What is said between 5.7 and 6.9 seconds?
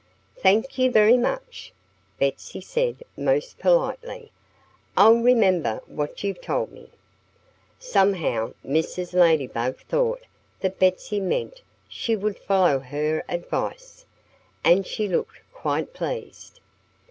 what you've told me."